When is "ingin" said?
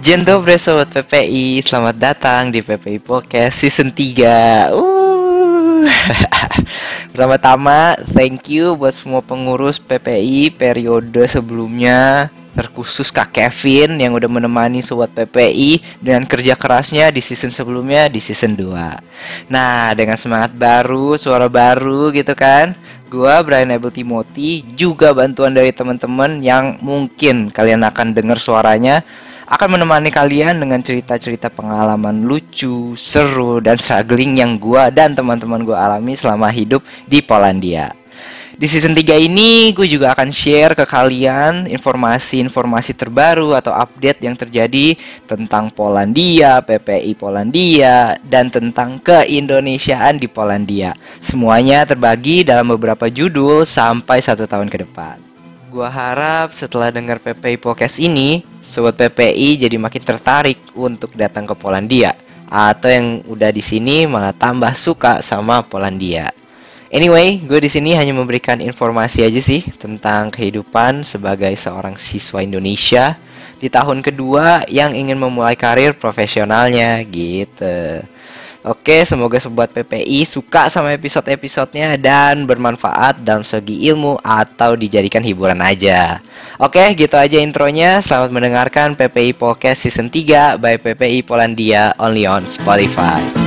74.98-75.22